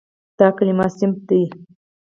[0.37, 1.41] دا کلمه "صنف" ده.